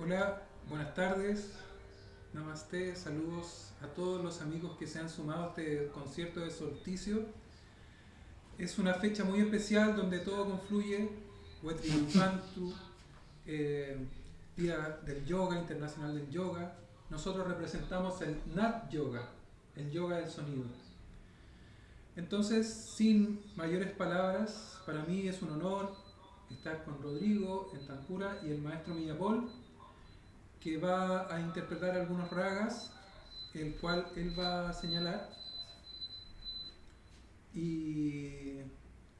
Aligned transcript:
Hola, 0.00 0.42
buenas 0.68 0.94
tardes. 0.94 1.54
Namaste, 2.32 2.94
saludos 2.94 3.72
a 3.82 3.88
todos 3.88 4.22
los 4.22 4.40
amigos 4.40 4.78
que 4.78 4.86
se 4.86 5.00
han 5.00 5.10
sumado 5.10 5.42
a 5.42 5.48
este 5.48 5.88
concierto 5.88 6.38
de 6.38 6.52
solsticio. 6.52 7.26
Es 8.58 8.78
una 8.78 8.94
fecha 8.94 9.24
muy 9.24 9.40
especial 9.40 9.96
donde 9.96 10.20
todo 10.20 10.44
confluye. 10.50 11.10
Wetripantu, 11.64 12.72
eh, 13.44 13.98
Día 14.56 15.00
del 15.04 15.24
Yoga, 15.26 15.58
Internacional 15.58 16.14
del 16.14 16.30
Yoga. 16.30 16.76
Nosotros 17.10 17.48
representamos 17.48 18.22
el 18.22 18.40
Nat 18.54 18.88
Yoga, 18.90 19.28
el 19.74 19.90
yoga 19.90 20.18
del 20.18 20.30
sonido. 20.30 20.62
Entonces, 22.14 22.72
sin 22.72 23.40
mayores 23.56 23.90
palabras, 23.90 24.80
para 24.86 25.02
mí 25.02 25.26
es 25.26 25.42
un 25.42 25.50
honor 25.50 25.92
estar 26.50 26.84
con 26.84 27.02
Rodrigo 27.02 27.72
en 27.74 27.84
Tancura 27.84 28.38
y 28.44 28.50
el 28.50 28.62
maestro 28.62 28.94
Millapol, 28.94 29.50
que 30.60 30.76
va 30.76 31.32
a 31.34 31.40
interpretar 31.40 31.96
algunos 31.96 32.30
ragas, 32.30 32.92
el 33.54 33.74
cual 33.76 34.06
él 34.16 34.38
va 34.38 34.68
a 34.68 34.72
señalar. 34.72 35.30
Y 37.54 38.60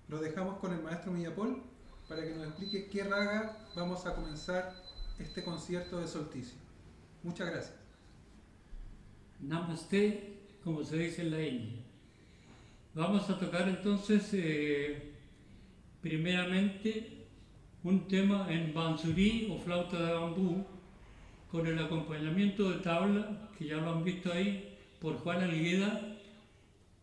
lo 0.08 0.18
dejamos 0.20 0.58
con 0.58 0.72
el 0.72 0.82
maestro 0.82 1.12
Millapol 1.12 1.62
para 2.08 2.22
que 2.22 2.34
nos 2.34 2.46
explique 2.48 2.88
qué 2.88 3.04
raga 3.04 3.56
vamos 3.74 4.06
a 4.06 4.14
comenzar 4.14 4.74
este 5.18 5.42
concierto 5.42 6.00
de 6.00 6.06
solsticio. 6.06 6.58
Muchas 7.22 7.50
gracias. 7.50 7.74
Namaste, 9.40 10.38
como 10.64 10.82
se 10.84 10.96
dice 10.96 11.22
en 11.22 11.30
la 11.30 11.42
India. 11.42 11.82
Vamos 12.94 13.28
a 13.30 13.38
tocar 13.38 13.68
entonces 13.68 14.28
eh, 14.32 15.12
primeramente 16.00 17.26
un 17.84 18.08
tema 18.08 18.46
en 18.50 18.74
bansuri 18.74 19.48
o 19.52 19.58
flauta 19.58 19.98
de 19.98 20.12
bambú 20.12 20.66
con 21.50 21.66
el 21.66 21.78
acompañamiento 21.78 22.70
de 22.70 22.78
tabla, 22.78 23.50
que 23.58 23.66
ya 23.66 23.76
lo 23.76 23.90
han 23.90 24.04
visto 24.04 24.32
ahí, 24.32 24.76
por 25.00 25.16
Juan 25.18 25.42
Algueda 25.42 26.16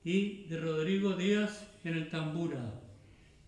y 0.03 0.43
de 0.45 0.59
Rodrigo 0.59 1.13
Díaz 1.13 1.67
en 1.83 1.95
el 1.95 2.09
tambura. 2.09 2.81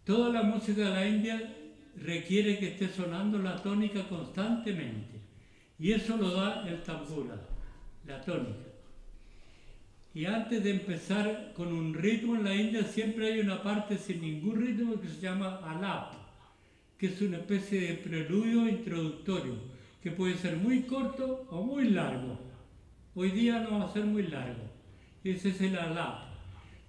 Toda 0.04 0.32
la 0.32 0.44
música 0.44 0.82
de 0.82 0.90
la 0.90 1.08
India 1.08 1.54
requiere 1.98 2.58
que 2.58 2.70
esté 2.70 2.90
sonando 2.90 3.38
la 3.40 3.62
tónica 3.62 4.08
constantemente 4.08 5.20
y 5.80 5.92
eso 5.92 6.18
lo 6.18 6.32
da 6.32 6.68
el 6.68 6.82
tambura, 6.82 7.36
la 8.06 8.22
tónica. 8.22 8.68
Y 10.14 10.26
antes 10.26 10.64
de 10.64 10.72
empezar 10.72 11.54
con 11.56 11.72
un 11.72 11.94
ritmo 11.94 12.36
en 12.36 12.44
la 12.44 12.56
India 12.56 12.84
siempre 12.84 13.34
hay 13.34 13.40
una 13.40 13.62
parte 13.62 13.98
sin 13.98 14.22
ningún 14.22 14.56
ritmo 14.66 15.00
que 15.00 15.10
se 15.10 15.22
llama 15.22 15.60
alap, 15.64 16.14
que 16.98 17.08
es 17.08 17.22
una 17.22 17.38
especie 17.38 17.82
de 17.82 17.94
preludio 17.96 18.68
introductorio, 18.68 19.77
que 20.08 20.16
puede 20.16 20.38
ser 20.38 20.56
muy 20.56 20.84
corto 20.84 21.46
o 21.50 21.62
muy 21.62 21.90
largo. 21.90 22.40
Hoy 23.14 23.30
día 23.32 23.60
no 23.60 23.80
va 23.80 23.88
a 23.88 23.92
ser 23.92 24.06
muy 24.06 24.24
largo. 24.24 24.64
Ese 25.22 25.50
es 25.50 25.60
el 25.60 25.78
alap. 25.78 26.30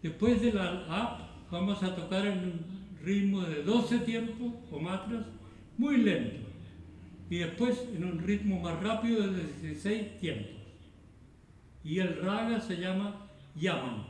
Después 0.01 0.41
del 0.41 0.57
alap 0.57 1.23
vamos 1.51 1.83
a 1.83 1.97
tocar 1.97 2.25
en 2.27 2.39
un 2.39 2.99
ritmo 3.03 3.41
de 3.41 3.65
12 3.65 3.99
tiempos 4.01 4.55
o 4.71 4.79
matras, 4.79 5.27
muy 5.77 5.97
lento. 5.97 6.47
Y 7.29 7.39
después 7.39 7.89
en 7.93 8.05
un 8.05 8.21
ritmo 8.21 8.61
más 8.61 8.81
rápido 8.81 9.27
de 9.27 9.47
16 9.65 10.21
tiempos 10.21 10.53
y 11.83 11.99
el 11.99 12.23
raga 12.23 12.61
se 12.61 12.77
llama 12.77 13.29
Yaman. 13.57 14.07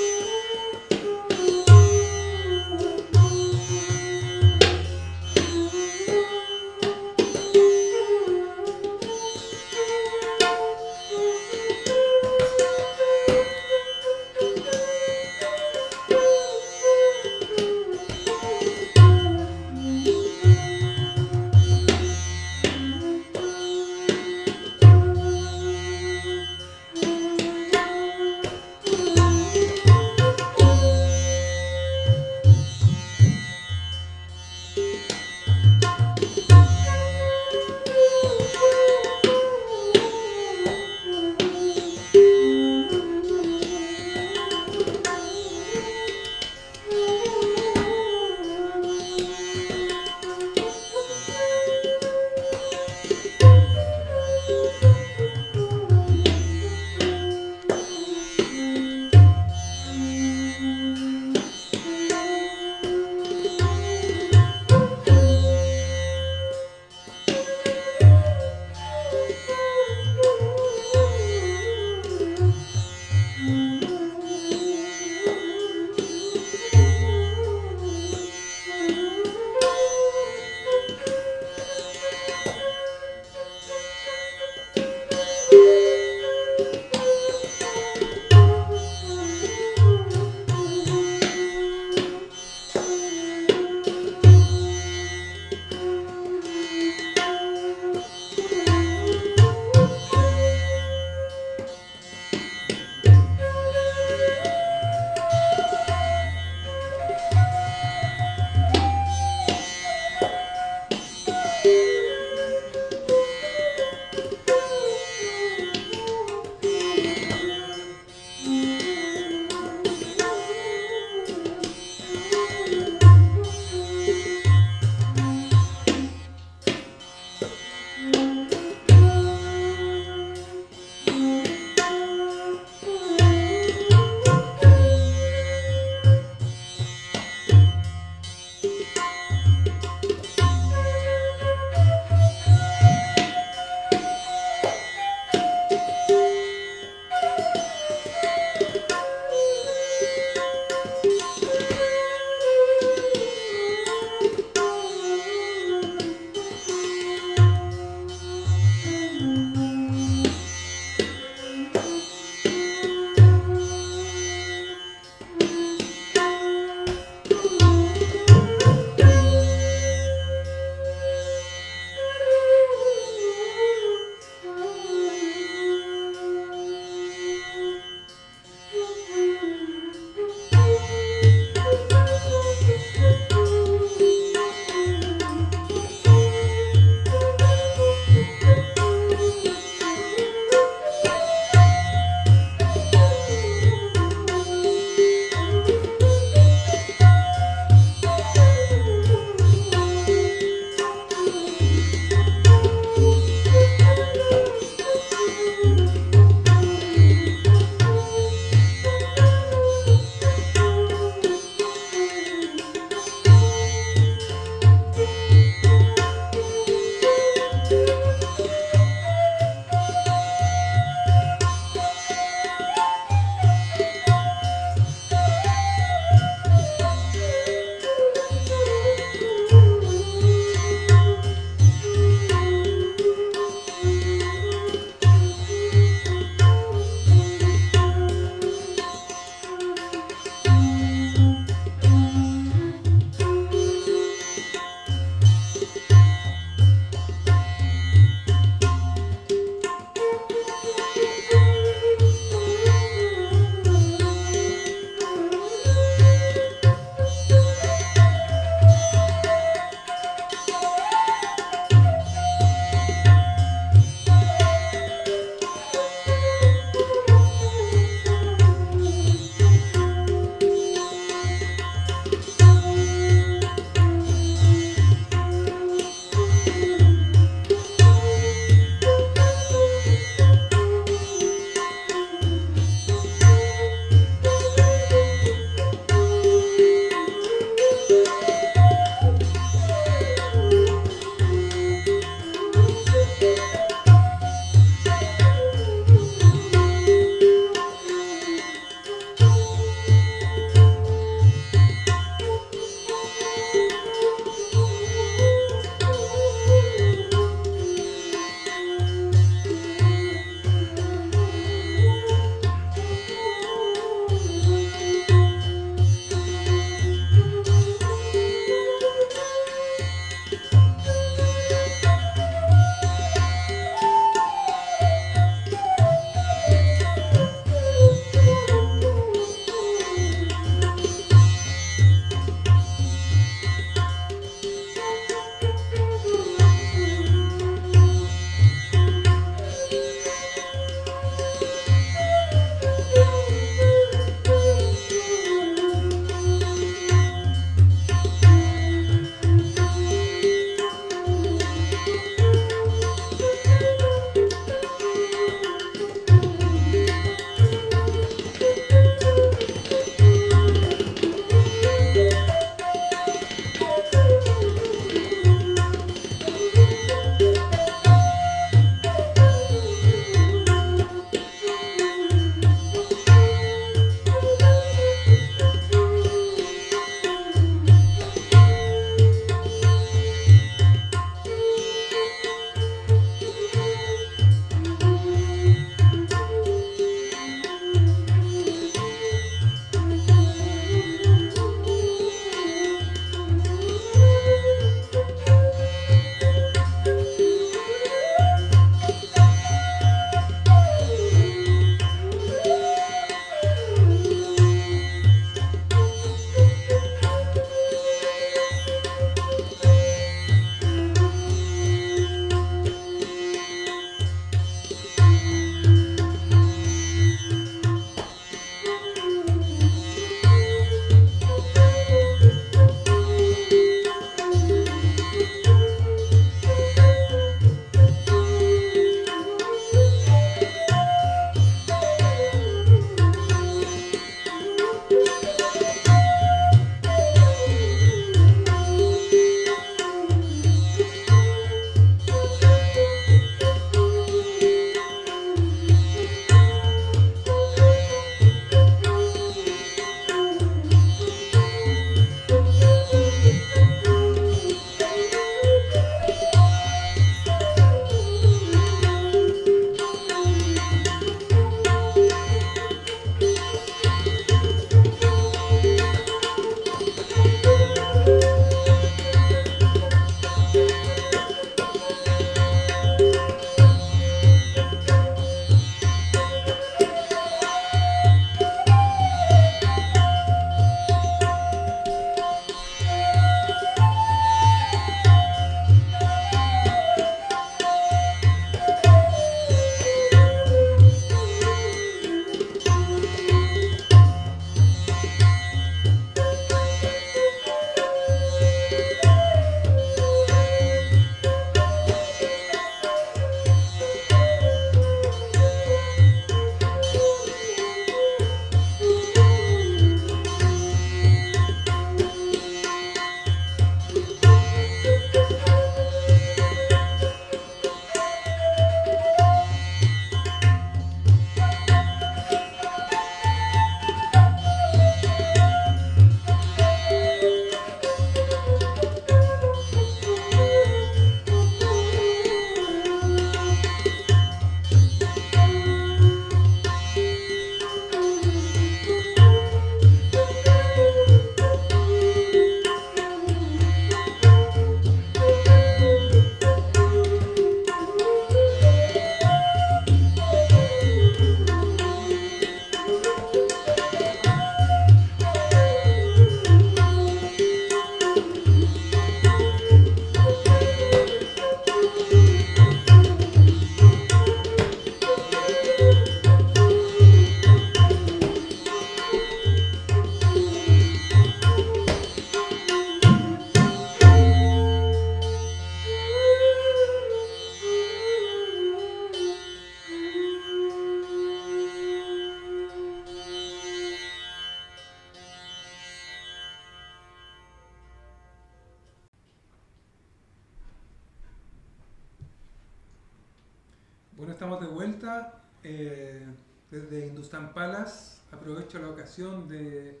Hindustan 597.22 597.54
Palace 597.54 598.20
aprovecho 598.32 598.80
la 598.80 598.88
ocasión 598.88 599.46
de 599.46 600.00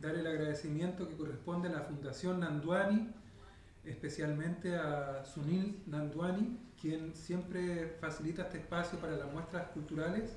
dar 0.00 0.16
el 0.16 0.26
agradecimiento 0.26 1.08
que 1.08 1.14
corresponde 1.14 1.68
a 1.68 1.70
la 1.70 1.82
Fundación 1.82 2.40
Nandwani, 2.40 3.08
especialmente 3.84 4.74
a 4.74 5.24
Sunil 5.24 5.84
Nandwani, 5.86 6.58
quien 6.80 7.14
siempre 7.14 7.96
facilita 8.00 8.42
este 8.42 8.58
espacio 8.58 8.98
para 8.98 9.16
las 9.16 9.32
muestras 9.32 9.68
culturales, 9.68 10.34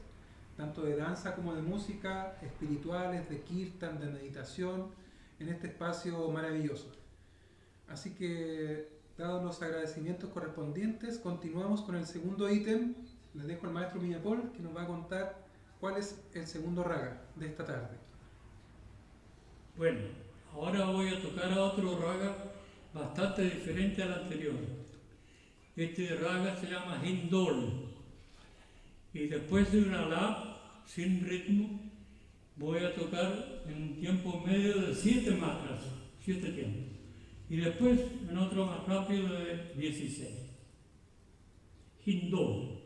tanto 0.56 0.84
de 0.84 0.98
danza 0.98 1.34
como 1.34 1.56
de 1.56 1.63
música, 1.63 2.38
espirituales, 2.44 3.28
de 3.28 3.42
kirtan, 3.42 4.00
de 4.00 4.12
meditación, 4.12 4.92
en 5.39 5.50
este 5.50 5.65
espacio 5.65 6.30
maravilloso. 6.30 6.92
Así 7.88 8.13
que, 8.13 8.88
dados 9.18 9.44
los 9.44 9.63
agradecimientos 9.63 10.30
correspondientes, 10.30 11.18
continuamos 11.18 11.82
con 11.82 11.96
el 11.96 12.06
segundo 12.06 12.52
ítem. 12.52 12.94
Les 13.34 13.48
dejo 13.48 13.65
al 13.65 13.74
maestro 13.74 14.00
Millapol 14.00 14.52
que 14.52 14.62
nos 14.62 14.76
va 14.76 14.84
a 14.84 14.88
contar 14.88 15.49
cuál 15.80 15.98
es 15.98 16.20
el 16.34 16.46
segundo 16.46 16.84
raga 16.84 17.22
de 17.36 17.48
esta 17.48 17.65
tarde. 17.65 17.98
Bueno, 19.78 20.00
ahora 20.54 20.86
voy 20.86 21.08
a 21.08 21.22
tocar 21.22 21.58
otro 21.58 22.00
raga 22.00 22.36
bastante 22.94 23.44
diferente 23.44 24.04
al 24.04 24.13
anterior. 24.24 24.56
Este 25.76 26.15
raga 26.15 26.58
se 26.58 26.68
llama 26.70 27.02
Hindol. 27.04 27.88
Y 29.13 29.28
después 29.28 29.72
de 29.72 29.82
una 29.84 30.06
la 30.06 30.60
sin 30.86 31.26
ritmo, 31.26 31.80
voy 32.58 32.80
a 32.80 32.94
tocar 32.94 33.63
en 33.68 33.82
un 33.82 33.96
tiempo 33.96 34.44
medio 34.46 34.82
de 34.82 34.94
siete 34.94 35.32
mantras, 35.32 35.82
siete 36.20 36.52
tiempos. 36.52 36.98
Y 37.50 37.58
después 37.58 38.00
en 38.30 38.38
otro 38.38 38.65
más 38.65 38.86
rápido 38.86 39.30
de 39.34 39.74
16. 39.76 40.30
Hindol. 42.06 42.79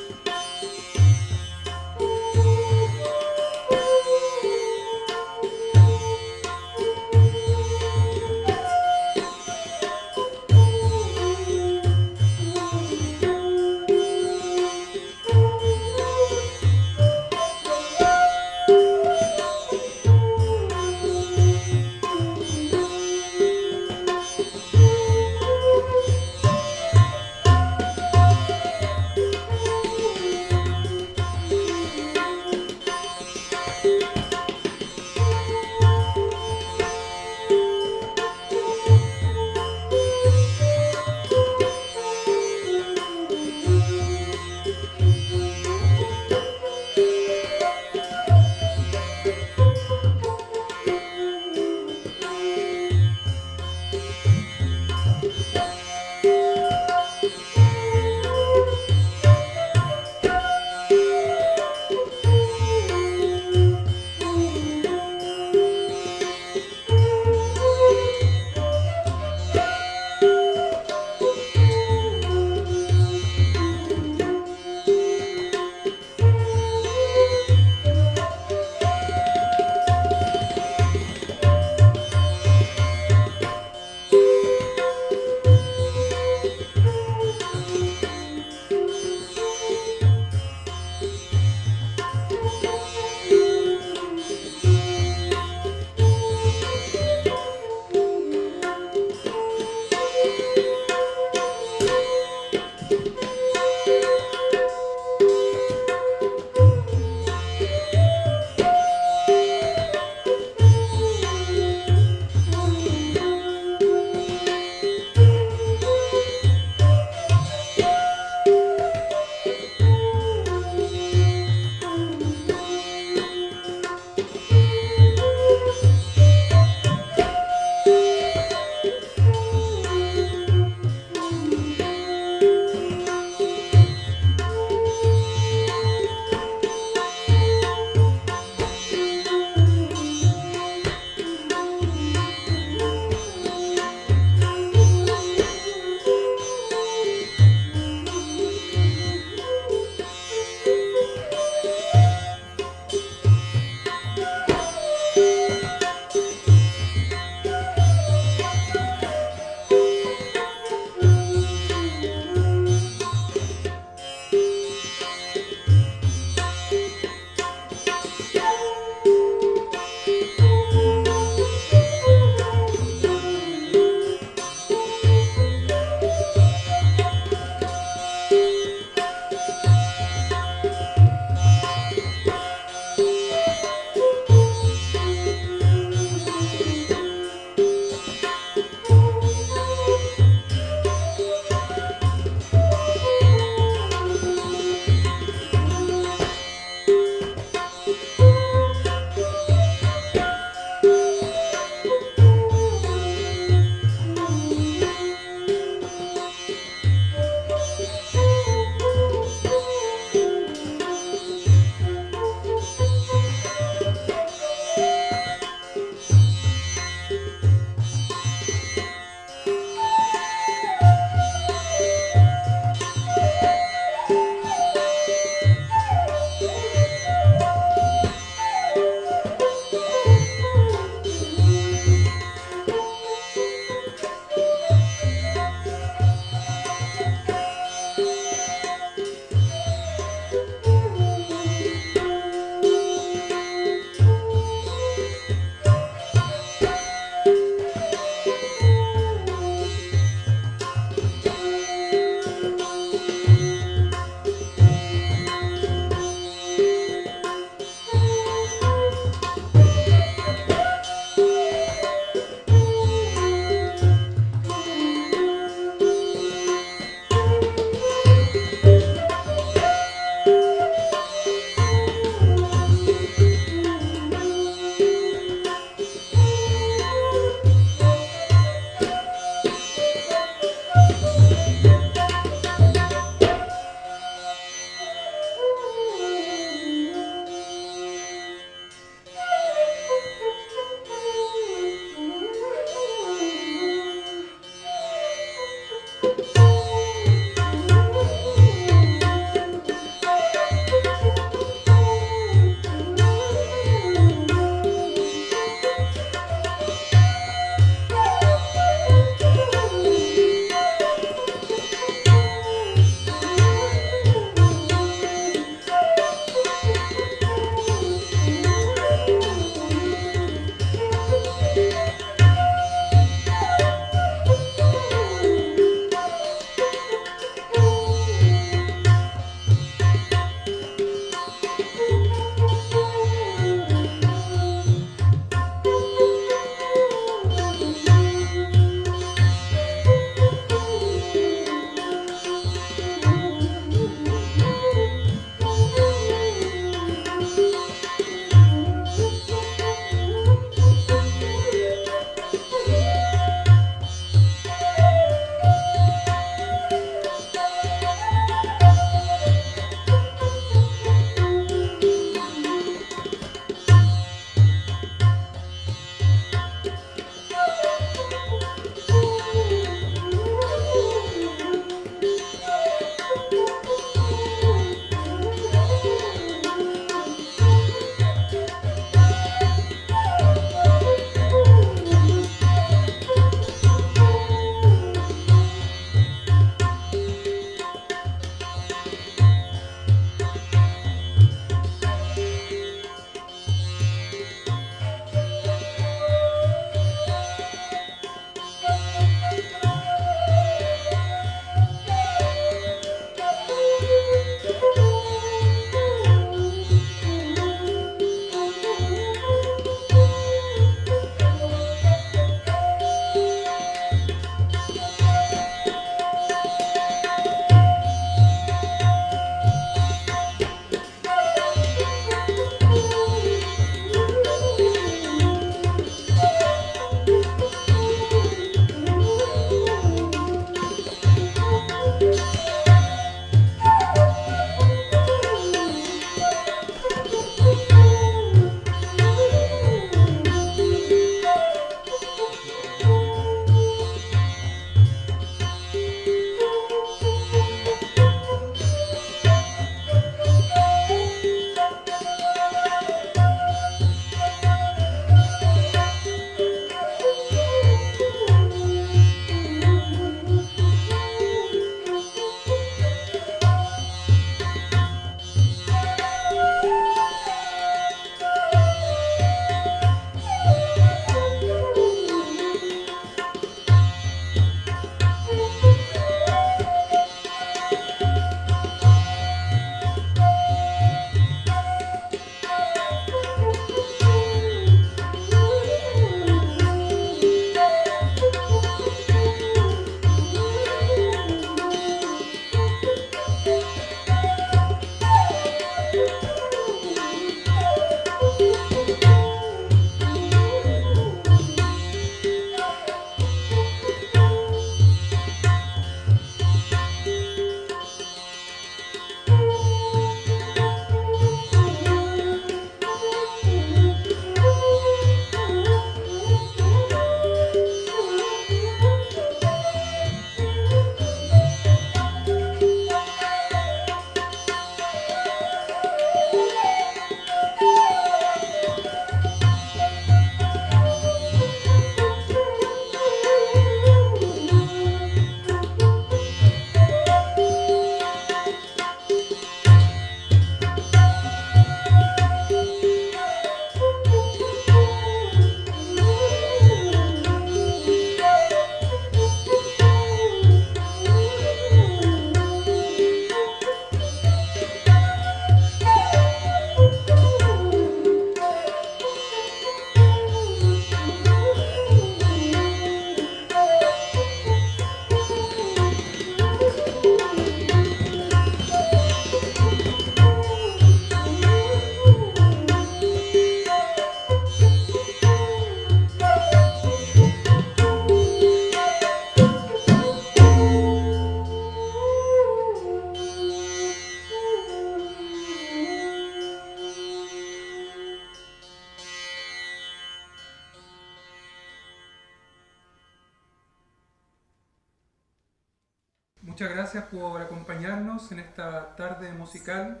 Muchas 596.42 596.70
gracias 596.70 597.04
por 597.04 597.42
acompañarnos 597.42 598.32
en 598.32 598.38
esta 598.38 598.96
tarde 598.96 599.30
musical 599.32 600.00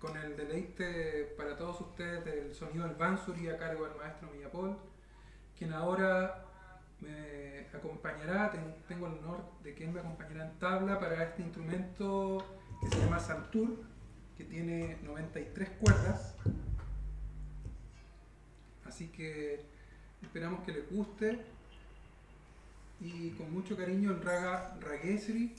con 0.00 0.16
el 0.16 0.36
deleite 0.36 1.32
para 1.36 1.56
todos 1.56 1.80
ustedes 1.82 2.24
del 2.24 2.52
sonido 2.52 2.84
del 2.84 2.96
Bansuri 2.96 3.48
a 3.48 3.56
cargo 3.56 3.86
del 3.86 3.96
maestro 3.96 4.28
Millapol, 4.32 4.76
quien 5.56 5.72
ahora 5.72 6.44
me 7.00 7.68
acompañará, 7.72 8.50
tengo 8.88 9.06
el 9.06 9.12
honor 9.18 9.44
de 9.62 9.72
él 9.84 9.92
me 9.92 10.00
acompañará 10.00 10.46
en 10.46 10.58
tabla 10.58 10.98
para 10.98 11.22
este 11.22 11.42
instrumento 11.42 12.44
que 12.80 12.88
se 12.88 13.00
llama 13.00 13.20
Santur, 13.20 13.84
que 14.36 14.42
tiene 14.42 14.98
93 15.04 15.70
cuerdas. 15.80 16.34
Así 18.84 19.10
que 19.10 19.64
esperamos 20.22 20.64
que 20.64 20.72
les 20.72 20.90
guste 20.90 21.53
y 23.04 23.30
con 23.32 23.52
mucho 23.52 23.76
cariño 23.76 24.12
el 24.12 24.22
raga 24.22 24.78
Ragesri, 24.80 25.54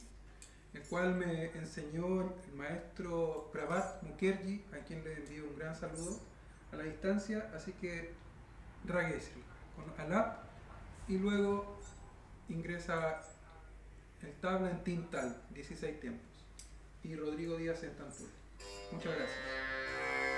el 0.73 0.81
cual 0.83 1.13
me 1.13 1.51
enseñó 1.51 2.21
el 2.21 2.55
maestro 2.57 3.49
Prabhat 3.53 4.01
Mukherjee, 4.01 4.65
a 4.73 4.83
quien 4.83 5.03
le 5.03 5.13
envío 5.13 5.47
un 5.47 5.55
gran 5.55 5.75
saludo 5.75 6.19
a 6.73 6.75
la 6.75 6.83
distancia. 6.83 7.51
Así 7.55 7.71
que 7.73 8.13
Ragesri, 8.85 9.43
con 9.75 10.05
Alap, 10.05 10.43
y 11.07 11.19
luego 11.19 11.77
ingresa 12.49 13.21
el 14.23 14.33
tabla 14.41 14.71
en 14.71 14.83
Tintal, 14.83 15.39
16 15.53 15.99
tiempos, 15.99 16.27
y 17.03 17.15
Rodrigo 17.15 17.57
Díaz 17.57 17.83
en 17.83 17.95
Tantul. 17.95 18.29
Muchas 18.91 19.15
gracias. 19.15 20.34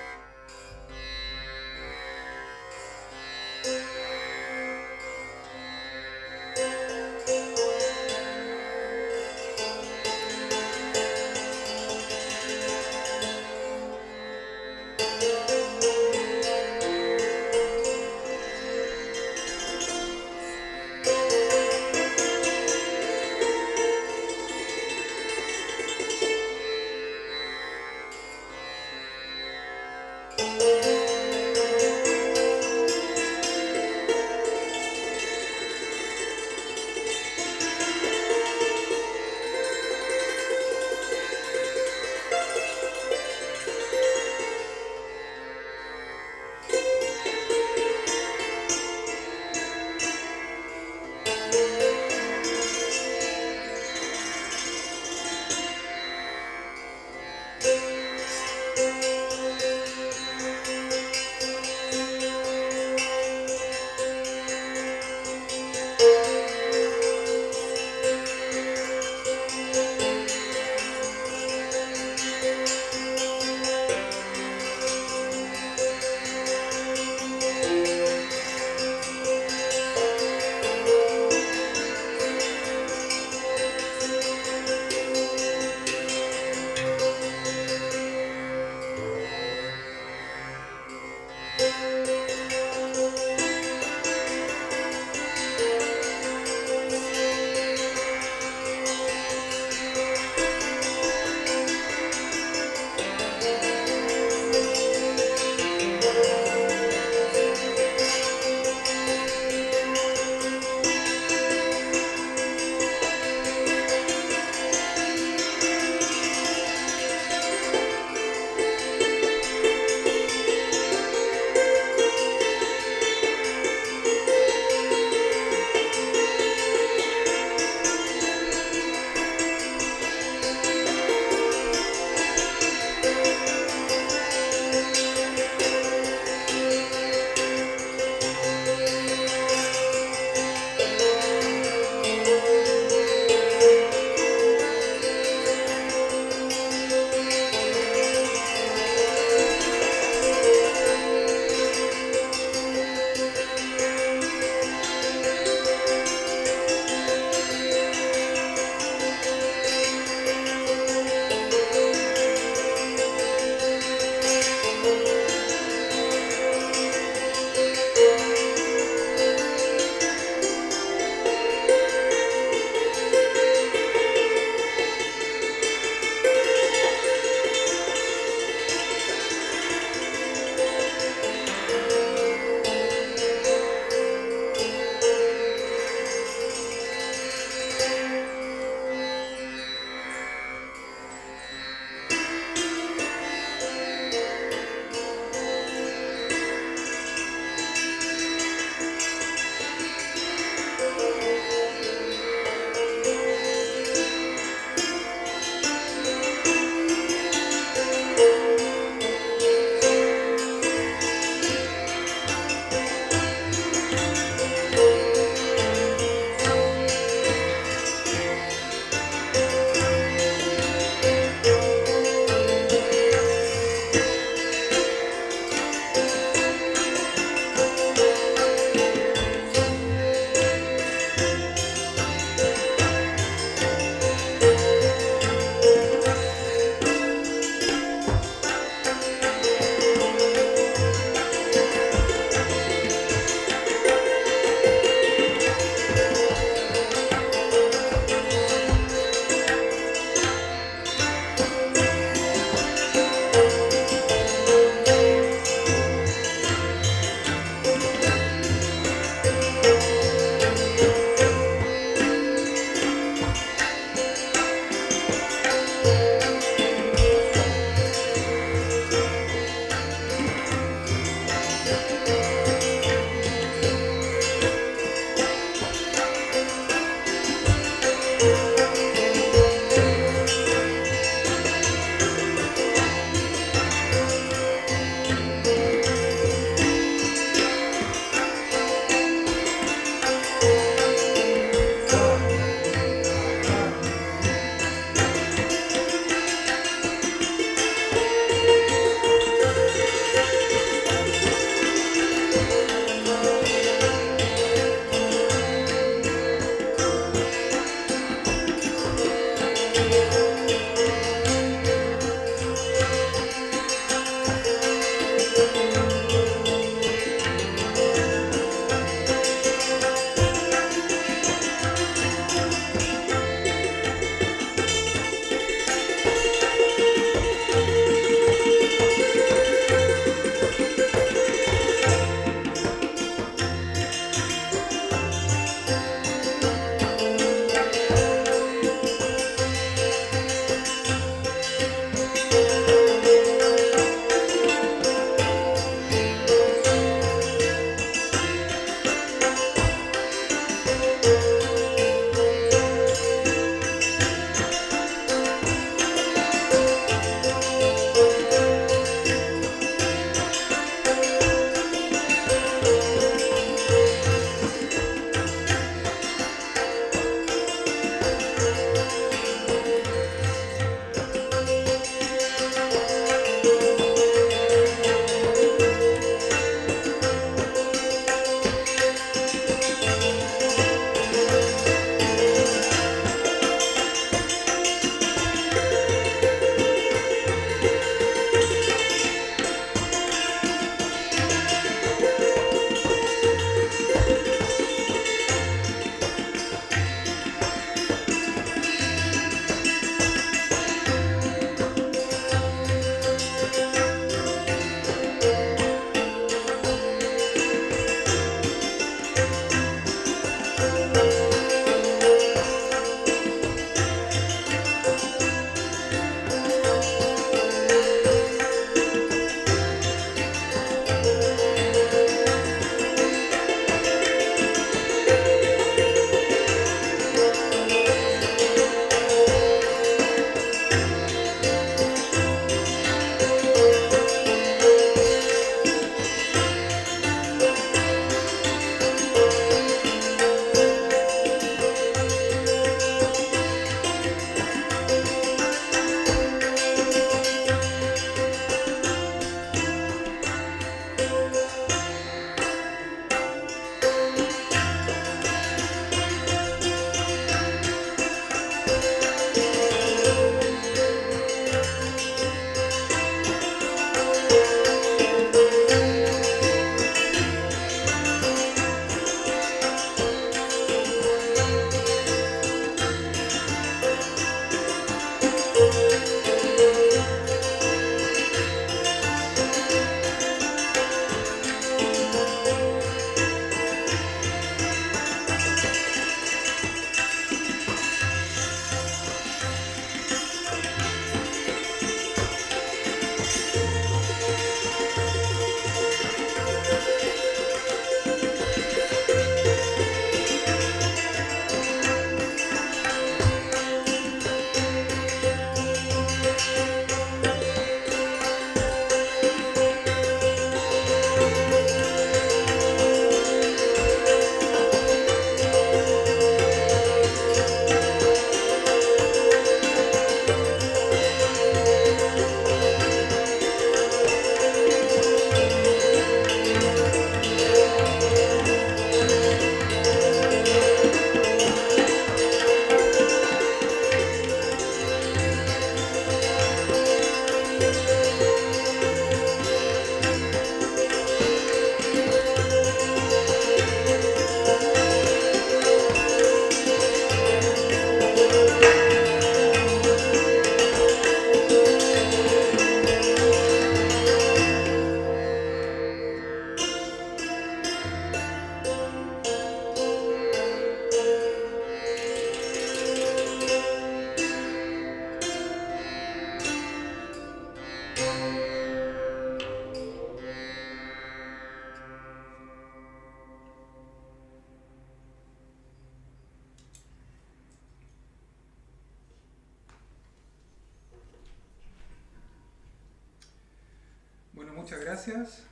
Gracias. 585.08 585.44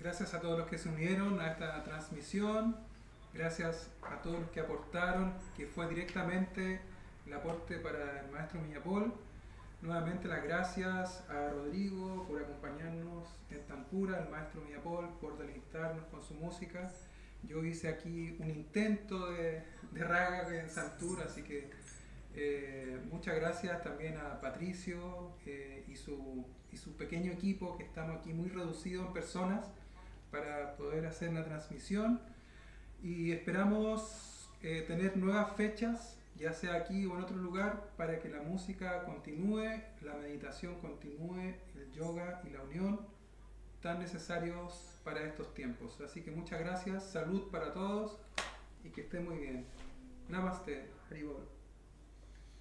Gracias 0.00 0.32
a 0.32 0.40
todos 0.40 0.58
los 0.58 0.68
que 0.68 0.78
se 0.78 0.88
unieron 0.88 1.38
a 1.40 1.52
esta 1.52 1.82
transmisión. 1.84 2.76
Gracias 3.34 3.90
a 4.02 4.22
todos 4.22 4.40
los 4.40 4.50
que 4.50 4.60
aportaron, 4.60 5.34
que 5.56 5.66
fue 5.66 5.86
directamente 5.88 6.80
el 7.26 7.34
aporte 7.34 7.76
para 7.78 8.20
el 8.20 8.30
maestro 8.30 8.60
Miñapol. 8.60 9.12
Nuevamente 9.82 10.26
las 10.26 10.42
gracias 10.42 11.22
a 11.28 11.50
Rodrigo 11.50 12.26
por 12.26 12.42
acompañarnos 12.42 13.28
en 13.50 13.64
Tampura, 13.66 14.18
al 14.18 14.30
maestro 14.30 14.62
Miapol 14.62 15.08
por 15.20 15.36
deleitarnos 15.36 16.06
con 16.06 16.22
su 16.22 16.34
música. 16.34 16.90
Yo 17.44 17.62
hice 17.62 17.88
aquí 17.88 18.36
un 18.40 18.48
intento 18.50 19.30
de, 19.30 19.62
de 19.92 20.04
raga 20.04 20.48
en 20.58 20.68
Santura, 20.70 21.26
así 21.26 21.42
que 21.42 21.70
eh, 22.34 23.00
muchas 23.10 23.36
gracias 23.36 23.82
también 23.82 24.16
a 24.16 24.40
Patricio 24.40 25.32
eh, 25.46 25.84
y, 25.88 25.96
su, 25.96 26.44
y 26.72 26.76
su 26.76 26.96
pequeño 26.96 27.32
equipo, 27.32 27.76
que 27.76 27.84
estamos 27.84 28.18
aquí 28.18 28.32
muy 28.32 28.48
reducidos 28.48 29.06
en 29.06 29.12
personas 29.12 29.66
para 30.30 30.76
poder 30.76 31.06
hacer 31.06 31.32
la 31.32 31.44
transmisión. 31.44 32.20
Y 33.02 33.32
esperamos 33.32 34.50
eh, 34.62 34.84
tener 34.86 35.16
nuevas 35.16 35.56
fechas 35.56 36.18
ya 36.38 36.52
sea 36.52 36.74
aquí 36.74 37.04
o 37.06 37.16
en 37.16 37.24
otro 37.24 37.36
lugar, 37.36 37.90
para 37.96 38.18
que 38.20 38.28
la 38.28 38.40
música 38.40 39.04
continúe, 39.04 39.82
la 40.02 40.14
meditación 40.20 40.76
continúe, 40.80 41.54
el 41.74 41.92
yoga 41.92 42.40
y 42.44 42.50
la 42.50 42.62
unión 42.62 43.00
tan 43.82 43.98
necesarios 43.98 45.00
para 45.04 45.22
estos 45.22 45.52
tiempos. 45.54 46.00
Así 46.00 46.22
que 46.22 46.30
muchas 46.30 46.60
gracias, 46.60 47.04
salud 47.10 47.50
para 47.50 47.72
todos 47.72 48.18
y 48.84 48.90
que 48.90 49.02
estén 49.02 49.24
muy 49.24 49.38
bien. 49.38 49.66
Namaste, 50.28 50.88
Haribol. 51.10 51.57